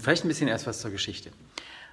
[0.00, 1.30] vielleicht ein bisschen erst was zur Geschichte.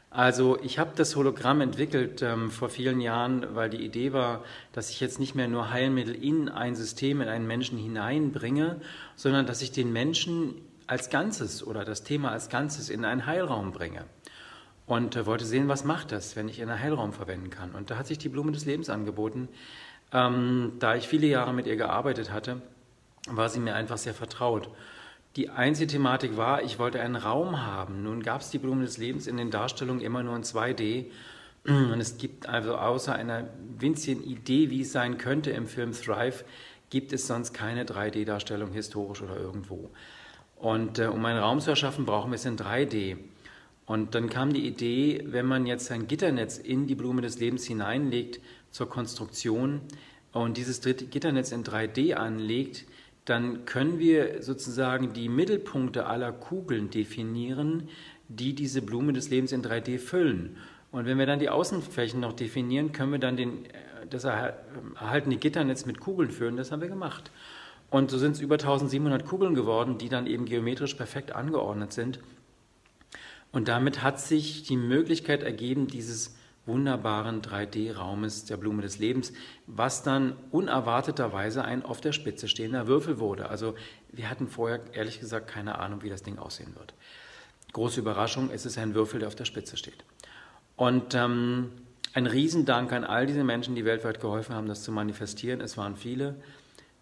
[0.09, 4.89] Also ich habe das Hologramm entwickelt ähm, vor vielen Jahren, weil die Idee war, dass
[4.89, 8.80] ich jetzt nicht mehr nur Heilmittel in ein System, in einen Menschen hineinbringe,
[9.16, 10.55] sondern dass ich den Menschen
[10.88, 14.05] als Ganzes oder das Thema als Ganzes in einen Heilraum bringe.
[14.85, 17.71] Und äh, wollte sehen, was macht das, wenn ich in einen Heilraum verwenden kann.
[17.71, 19.49] Und da hat sich die Blume des Lebens angeboten.
[20.13, 22.62] Ähm, da ich viele Jahre mit ihr gearbeitet hatte,
[23.30, 24.70] war sie mir einfach sehr vertraut.
[25.38, 28.02] Die einzige Thematik war, ich wollte einen Raum haben.
[28.02, 31.05] Nun gab es die Blume des Lebens in den Darstellungen immer nur in 2D.
[31.63, 36.44] Und es gibt also außer einer winzigen Idee, wie es sein könnte im Film Thrive,
[36.90, 39.91] gibt es sonst keine 3D-Darstellung historisch oder irgendwo.
[40.55, 43.18] Und äh, um einen Raum zu erschaffen, brauchen wir es in 3D.
[43.85, 47.66] Und dann kam die Idee, wenn man jetzt ein Gitternetz in die Blume des Lebens
[47.66, 48.40] hineinlegt
[48.72, 49.82] zur Konstruktion
[50.32, 52.85] und dieses Gitternetz in 3D anlegt,
[53.27, 57.89] dann können wir sozusagen die Mittelpunkte aller Kugeln definieren,
[58.29, 60.55] die diese Blume des Lebens in 3D füllen.
[60.91, 65.35] Und wenn wir dann die Außenflächen noch definieren, können wir dann den, äh, das erhaltene
[65.35, 66.55] Gitternetz mit Kugeln füllen.
[66.55, 67.29] Das haben wir gemacht.
[67.89, 72.19] Und so sind es über 1700 Kugeln geworden, die dann eben geometrisch perfekt angeordnet sind.
[73.51, 76.38] Und damit hat sich die Möglichkeit ergeben, dieses
[76.68, 79.34] wunderbaren 3D-Raumes der Blume des Lebens,
[79.66, 83.50] was dann unerwarteterweise ein auf der Spitze stehender Würfel wurde.
[83.50, 83.75] Also
[84.12, 86.94] wir hatten vorher ehrlich gesagt keine Ahnung, wie das Ding aussehen wird.
[87.73, 90.03] Große Überraschung, es ist ein Würfel, der auf der Spitze steht.
[90.75, 91.72] Und ähm,
[92.13, 95.62] ein Riesendank an all diese Menschen, die weltweit geholfen haben, das zu manifestieren.
[95.62, 96.35] Es waren viele.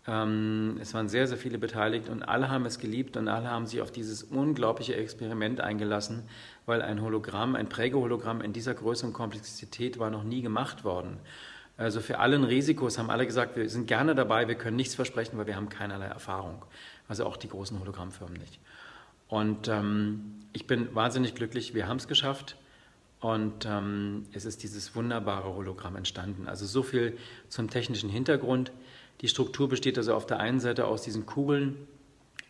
[0.08, 3.66] Ähm, es waren sehr, sehr viele beteiligt und alle haben es geliebt und alle haben
[3.66, 6.24] sich auf dieses unglaubliche Experiment eingelassen,
[6.66, 11.18] weil ein Hologramm, ein Prägehologramm in dieser Größe und Komplexität war noch nie gemacht worden.
[11.78, 15.38] Also für allen Risikos haben alle gesagt, wir sind gerne dabei, wir können nichts versprechen,
[15.38, 16.64] weil wir haben keinerlei Erfahrung.
[17.08, 18.60] Also auch die großen Hologrammfirmen nicht.
[19.28, 22.58] Und ähm, ich bin wahnsinnig glücklich, wir haben es geschafft.
[23.20, 26.48] Und ähm, es ist dieses wunderbare Hologramm entstanden.
[26.48, 27.18] Also so viel
[27.50, 28.72] zum technischen Hintergrund.
[29.22, 31.88] Die Struktur besteht also auf der einen Seite aus diesen Kugeln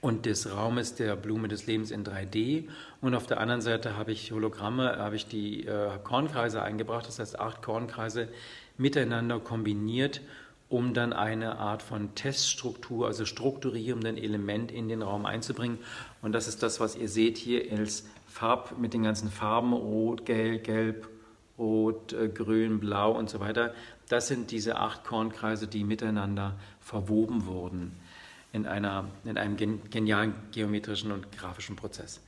[0.02, 2.68] und des Raumes der Blume des Lebens in 3D
[3.02, 7.20] und auf der anderen Seite habe ich Hologramme, habe ich die äh, Kornkreise eingebracht, das
[7.20, 8.28] heißt acht Kornkreise
[8.78, 10.22] miteinander kombiniert,
[10.70, 15.78] um dann eine Art von Teststruktur, also strukturierenden Element in den Raum einzubringen.
[16.22, 20.26] Und das ist das, was ihr seht hier als Farb mit den ganzen Farben, rot,
[20.26, 21.08] gelb, gelb,
[21.58, 23.74] rot, äh, grün, blau und so weiter.
[24.10, 27.92] Das sind diese acht Kornkreise, die miteinander verwoben wurden
[28.54, 29.58] in, einer, in einem
[29.90, 32.22] genialen geometrischen und grafischen Prozess.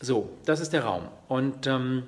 [0.00, 1.08] So, das ist der Raum.
[1.28, 2.02] Und ähm,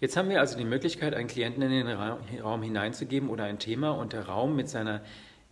[0.00, 3.90] jetzt haben wir also die Möglichkeit, einen Klienten in den Raum hineinzugeben oder ein Thema
[3.90, 5.02] und der Raum mit seiner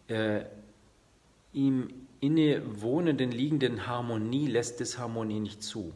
[0.09, 0.41] äh,
[1.53, 1.89] ihm
[2.21, 5.93] innewohnenden, liegenden Harmonie lässt Disharmonie nicht zu.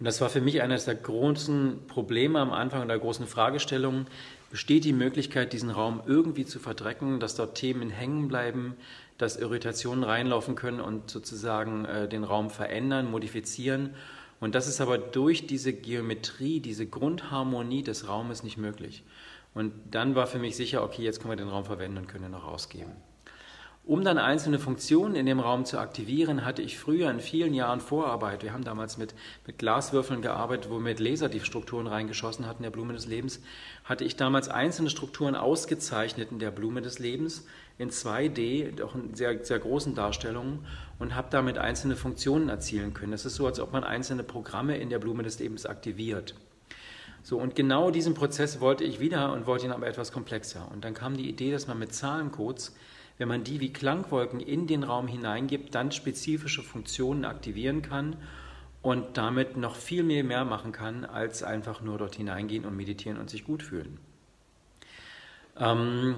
[0.00, 4.06] Und das war für mich eines der großen Probleme am Anfang und der großen Fragestellungen.
[4.50, 8.76] Besteht die Möglichkeit, diesen Raum irgendwie zu verdrecken, dass dort Themen hängen bleiben,
[9.18, 13.90] dass Irritationen reinlaufen können und sozusagen äh, den Raum verändern, modifizieren?
[14.40, 19.04] Und das ist aber durch diese Geometrie, diese Grundharmonie des Raumes nicht möglich.
[19.52, 22.24] Und dann war für mich sicher, okay, jetzt können wir den Raum verwenden und können
[22.24, 22.92] ihn noch rausgeben.
[23.82, 27.80] Um dann einzelne Funktionen in dem Raum zu aktivieren, hatte ich früher in vielen Jahren
[27.80, 28.42] Vorarbeit.
[28.42, 29.14] Wir haben damals mit,
[29.46, 33.40] mit Glaswürfeln gearbeitet, wo wir mit Laser die Strukturen reingeschossen hatten, der Blume des Lebens.
[33.84, 37.46] Hatte ich damals einzelne Strukturen ausgezeichnet in der Blume des Lebens,
[37.78, 40.66] in 2D, auch in sehr, sehr großen Darstellungen,
[40.98, 43.12] und habe damit einzelne Funktionen erzielen können.
[43.12, 46.34] Das ist so, als ob man einzelne Programme in der Blume des Lebens aktiviert.
[47.22, 50.68] So, und genau diesen Prozess wollte ich wieder und wollte ihn aber etwas komplexer.
[50.70, 52.74] Und dann kam die Idee, dass man mit Zahlencodes
[53.20, 58.16] wenn man die wie Klangwolken in den Raum hineingibt, dann spezifische Funktionen aktivieren kann
[58.80, 63.18] und damit noch viel mehr, mehr machen kann, als einfach nur dort hineingehen und meditieren
[63.18, 63.98] und sich gut fühlen.
[65.58, 66.14] Ähm,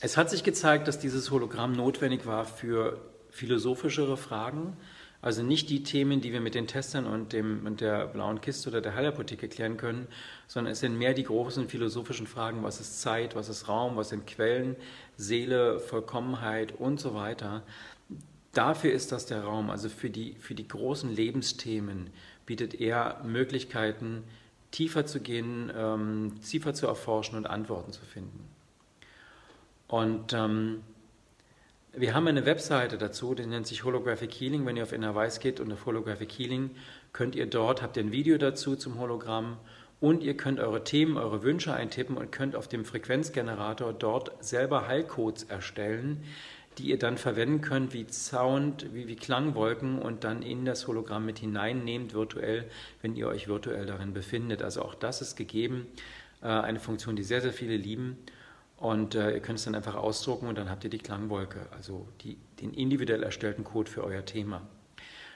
[0.00, 3.00] es hat sich gezeigt, dass dieses Hologramm notwendig war für
[3.30, 4.76] philosophischere Fragen,
[5.22, 8.70] also nicht die Themen, die wir mit den Testern und, dem, und der blauen Kiste
[8.70, 10.06] oder der Heilerapotheke klären können,
[10.46, 14.08] sondern es sind mehr die großen philosophischen Fragen, was ist Zeit, was ist Raum, was
[14.08, 14.76] sind Quellen,
[15.16, 17.62] Seele, Vollkommenheit und so weiter.
[18.52, 22.10] Dafür ist das der Raum, also für die, für die großen Lebensthemen
[22.46, 24.24] bietet er Möglichkeiten,
[24.70, 28.48] tiefer zu gehen, ähm, tiefer zu erforschen und Antworten zu finden.
[29.86, 30.82] Und ähm,
[31.92, 34.64] wir haben eine Webseite dazu, die nennt sich Holographic Healing.
[34.64, 36.70] Wenn ihr auf Inner geht und auf Holographic Healing,
[37.12, 39.56] könnt ihr dort, habt ihr ein Video dazu zum Hologramm
[39.98, 44.86] und ihr könnt eure Themen, eure Wünsche eintippen und könnt auf dem Frequenzgenerator dort selber
[44.86, 46.22] Heilcodes erstellen,
[46.78, 51.26] die ihr dann verwenden könnt wie Sound, wie, wie Klangwolken und dann in das Hologramm
[51.26, 52.70] mit hineinnehmt virtuell,
[53.02, 54.62] wenn ihr euch virtuell darin befindet.
[54.62, 55.88] Also auch das ist gegeben,
[56.40, 58.16] äh, eine Funktion, die sehr, sehr viele lieben.
[58.80, 62.08] Und äh, ihr könnt es dann einfach ausdrucken und dann habt ihr die Klangwolke, also
[62.22, 64.62] die, den individuell erstellten Code für euer Thema.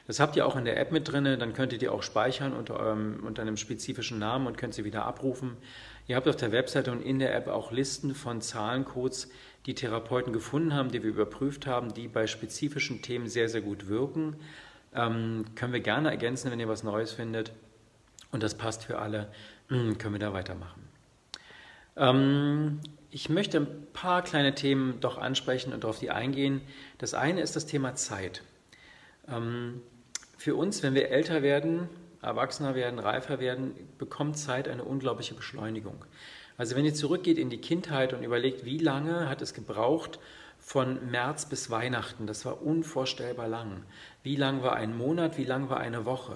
[0.07, 2.55] Das habt ihr auch in der App mit drin, dann könnt ihr die auch speichern
[2.55, 5.59] unter, eurem, unter einem spezifischen Namen und könnt sie wieder abrufen.
[6.07, 9.31] Ihr habt auf der Webseite und in der App auch Listen von Zahlencodes,
[9.67, 13.89] die Therapeuten gefunden haben, die wir überprüft haben, die bei spezifischen Themen sehr, sehr gut
[13.89, 14.37] wirken.
[14.95, 17.53] Ähm, können wir gerne ergänzen, wenn ihr was Neues findet.
[18.31, 19.29] Und das passt für alle,
[19.71, 20.83] ähm, können wir da weitermachen.
[21.97, 22.81] Ähm,
[23.15, 26.63] ich möchte ein paar kleine Themen doch ansprechen und auf die eingehen.
[26.99, 28.43] Das eine ist das Thema Zeit.
[29.29, 29.81] Ähm,
[30.37, 31.89] für uns, wenn wir älter werden,
[32.23, 36.05] erwachsener werden, reifer werden, bekommt Zeit eine unglaubliche Beschleunigung.
[36.57, 40.19] Also wenn ihr zurückgeht in die Kindheit und überlegt, wie lange hat es gebraucht
[40.59, 43.85] von März bis Weihnachten, das war unvorstellbar lang.
[44.25, 46.35] Wie lang war ein Monat, wie lang war eine Woche?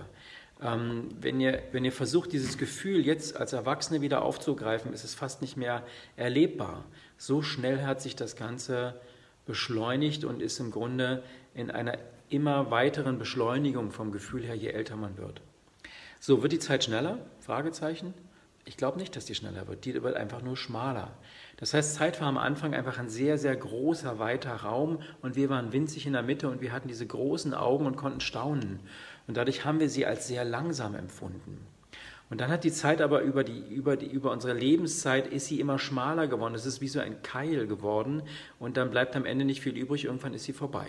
[0.60, 5.14] Ähm, wenn, ihr, wenn ihr versucht, dieses Gefühl jetzt als Erwachsene wieder aufzugreifen, ist es
[5.14, 5.84] fast nicht mehr
[6.16, 6.84] erlebbar.
[7.16, 9.00] So schnell hat sich das Ganze
[9.46, 11.22] beschleunigt und ist im Grunde
[11.54, 15.40] in einer immer weiteren Beschleunigung vom Gefühl her, je älter man wird.
[16.20, 17.18] So, wird die Zeit schneller?
[17.40, 18.12] Fragezeichen.
[18.64, 19.86] Ich glaube nicht, dass die schneller wird.
[19.86, 21.16] Die wird einfach nur schmaler.
[21.56, 25.48] Das heißt, Zeit war am Anfang einfach ein sehr, sehr großer, weiter Raum und wir
[25.48, 28.80] waren winzig in der Mitte und wir hatten diese großen Augen und konnten staunen.
[29.28, 31.64] Und dadurch haben wir sie als sehr langsam empfunden.
[32.30, 35.60] Und dann hat die Zeit aber über, die, über, die, über unsere Lebenszeit ist sie
[35.60, 36.54] immer schmaler geworden.
[36.54, 38.22] Es ist wie so ein Keil geworden
[38.58, 40.06] und dann bleibt am Ende nicht viel übrig.
[40.06, 40.88] Irgendwann ist sie vorbei.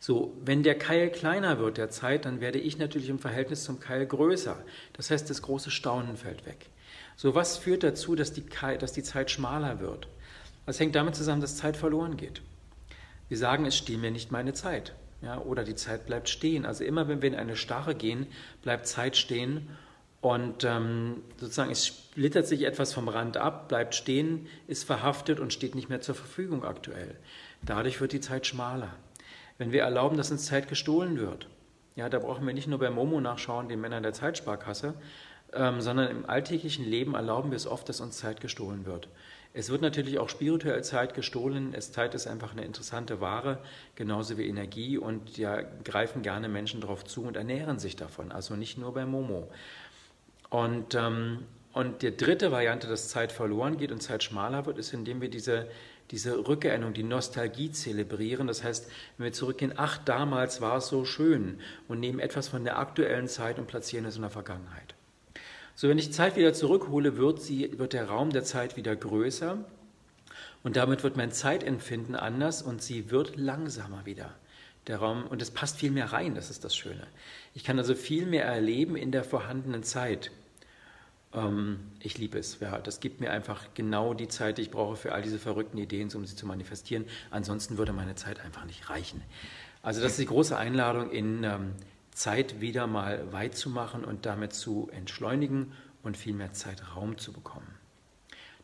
[0.00, 3.80] So, wenn der Keil kleiner wird der Zeit, dann werde ich natürlich im Verhältnis zum
[3.80, 4.62] Keil größer.
[4.92, 6.68] Das heißt, das große Staunen fällt weg.
[7.16, 10.08] So, was führt dazu, dass die, Keil, dass die Zeit schmaler wird?
[10.66, 12.42] Das hängt damit zusammen, dass Zeit verloren geht.
[13.28, 14.94] Wir sagen, es steht mir nicht meine Zeit.
[15.24, 16.66] Ja, oder die Zeit bleibt stehen.
[16.66, 18.26] Also immer, wenn wir in eine Starre gehen,
[18.62, 19.70] bleibt Zeit stehen
[20.20, 25.52] und ähm, sozusagen es splittert sich etwas vom Rand ab, bleibt stehen, ist verhaftet und
[25.52, 27.16] steht nicht mehr zur Verfügung aktuell.
[27.62, 28.94] Dadurch wird die Zeit schmaler.
[29.56, 31.48] Wenn wir erlauben, dass uns Zeit gestohlen wird,
[31.96, 34.94] ja, da brauchen wir nicht nur bei Momo nachschauen, den Männern der Zeitsparkasse,
[35.54, 39.08] ähm, sondern im alltäglichen Leben erlauben wir es oft, dass uns Zeit gestohlen wird.
[39.56, 41.74] Es wird natürlich auch spirituell Zeit gestohlen.
[41.74, 43.60] Es, Zeit ist einfach eine interessante Ware,
[43.94, 48.32] genauso wie Energie und ja, greifen gerne Menschen darauf zu und ernähren sich davon.
[48.32, 49.48] Also nicht nur bei Momo.
[50.50, 54.92] Und, ähm, und die dritte Variante, dass Zeit verloren geht und Zeit schmaler wird, ist,
[54.92, 55.68] indem wir diese
[56.10, 58.46] diese Rückerinnerung, die Nostalgie zelebrieren.
[58.46, 62.64] Das heißt, wenn wir zurückgehen, ach, damals war es so schön und nehmen etwas von
[62.64, 64.93] der aktuellen Zeit und platzieren es in der Vergangenheit.
[65.76, 69.58] So, wenn ich Zeit wieder zurückhole, wird, sie, wird der Raum der Zeit wieder größer
[70.62, 74.34] und damit wird mein Zeitempfinden anders und sie wird langsamer wieder.
[74.86, 77.06] Der Raum, und es passt viel mehr rein, das ist das Schöne.
[77.54, 80.30] Ich kann also viel mehr erleben in der vorhandenen Zeit.
[81.32, 82.60] Ähm, ich liebe es.
[82.60, 85.78] Ja, das gibt mir einfach genau die Zeit, die ich brauche für all diese verrückten
[85.78, 87.06] Ideen, um sie zu manifestieren.
[87.30, 89.22] Ansonsten würde meine Zeit einfach nicht reichen.
[89.82, 91.72] Also das ist die große Einladung, in ähm,
[92.14, 95.72] Zeit wieder mal weit zu machen und damit zu entschleunigen
[96.02, 97.66] und viel mehr Zeitraum zu bekommen.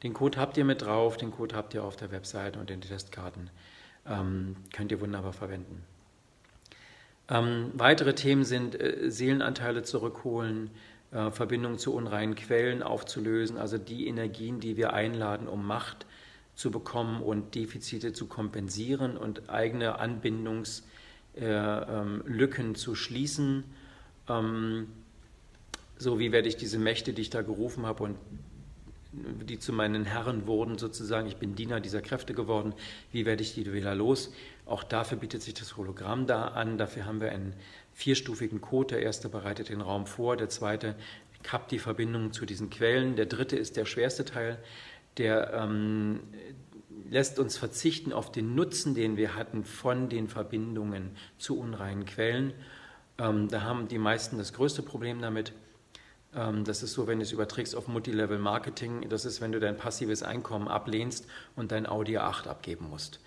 [0.02, 2.80] Den Code habt ihr mit drauf, den Code habt ihr auf der Webseite und in
[2.80, 3.50] den Testkarten.
[4.06, 5.82] Ähm, könnt ihr wunderbar verwenden.
[7.28, 10.70] Ähm, weitere Themen sind äh, Seelenanteile zurückholen,
[11.10, 16.06] äh, Verbindungen zu unreinen Quellen aufzulösen, also die Energien, die wir einladen, um Macht
[16.54, 20.88] zu bekommen und Defizite zu kompensieren und eigene Anbindungslücken
[21.36, 23.64] äh, ähm, zu schließen.
[24.28, 24.88] Ähm,
[25.98, 28.16] so wie werde ich diese Mächte, die ich da gerufen habe und
[29.12, 32.74] die zu meinen Herren wurden, sozusagen, ich bin Diener dieser Kräfte geworden,
[33.12, 34.32] wie werde ich die wieder los?
[34.66, 37.54] Auch dafür bietet sich das Hologramm da an, dafür haben wir einen
[37.92, 38.94] vierstufigen Code.
[38.94, 40.94] Der erste bereitet den Raum vor, der zweite
[41.42, 44.58] kappt die Verbindung zu diesen Quellen, der dritte ist der schwerste Teil,
[45.16, 46.20] der ähm,
[47.10, 52.54] lässt uns verzichten auf den Nutzen, den wir hatten von den Verbindungen zu unreinen Quellen.
[53.18, 55.52] Ähm, da haben die meisten das größte Problem damit.
[56.34, 59.08] Ähm, das ist so, wenn du es überträgst auf Multilevel Marketing.
[59.08, 61.26] Das ist, wenn du dein passives Einkommen ablehnst
[61.56, 63.18] und dein Audi A8 abgeben musst,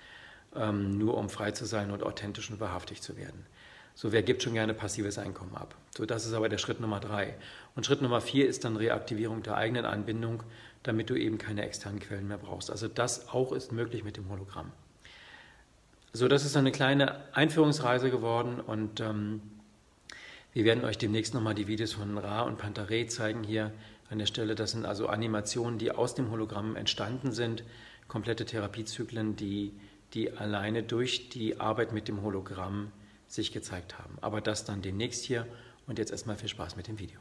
[0.56, 3.46] ähm, nur um frei zu sein und authentisch und wahrhaftig zu werden.
[3.96, 5.76] So, wer gibt schon gerne passives Einkommen ab?
[5.96, 7.36] So, das ist aber der Schritt Nummer drei.
[7.76, 10.44] Und Schritt Nummer vier ist dann Reaktivierung der eigenen Anbindung,
[10.82, 12.72] damit du eben keine externen Quellen mehr brauchst.
[12.72, 14.72] Also das auch ist möglich mit dem Hologramm.
[16.12, 19.42] So, das ist eine kleine Einführungsreise geworden und ähm,
[20.54, 23.72] wir werden euch demnächst nochmal die Videos von Ra und Pantare zeigen hier
[24.12, 24.54] an der Stelle.
[24.54, 27.64] Das sind also Animationen, die aus dem Hologramm entstanden sind,
[28.08, 29.74] komplette Therapiezyklen, die
[30.14, 32.92] die alleine durch die Arbeit mit dem Hologramm
[33.34, 34.18] sich gezeigt haben.
[34.22, 35.48] Aber das dann demnächst hier
[35.88, 37.20] und jetzt erstmal viel Spaß mit dem Video.